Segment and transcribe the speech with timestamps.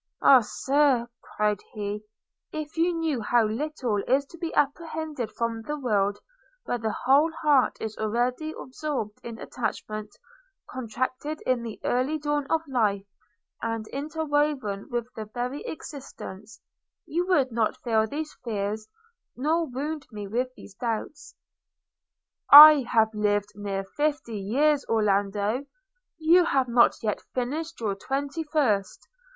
[0.19, 2.03] 'Ah, Sir!' cried he,
[2.51, 6.17] 'if you knew how little is to be apprehended from the world,
[6.65, 10.17] where the whole heart is already absorbed in attachment,
[10.71, 13.05] contracted in the early dawn of life,
[13.61, 16.59] and interwoven with the very existence,
[17.05, 18.87] you would not feel these fears,
[19.37, 21.35] nor wound me with these doubts.'
[22.49, 25.67] 'I have lived near fifty years, Orlando;
[26.17, 29.07] you have not yet finished your twenty first.